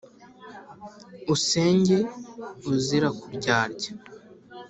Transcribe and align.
usenge 1.33 1.97
uzira 2.71 3.07
kuryarya 3.19 3.91